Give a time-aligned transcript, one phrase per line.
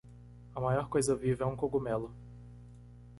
[0.55, 2.11] A maior coisa viva é um cogumelo.